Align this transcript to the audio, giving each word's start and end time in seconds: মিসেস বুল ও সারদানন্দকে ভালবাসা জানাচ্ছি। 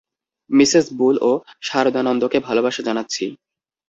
মিসেস 0.49 0.85
বুল 0.99 1.15
ও 1.21 1.31
সারদানন্দকে 1.61 2.37
ভালবাসা 2.47 2.81
জানাচ্ছি। 2.87 3.25